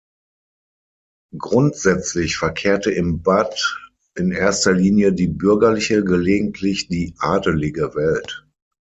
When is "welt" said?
7.93-8.47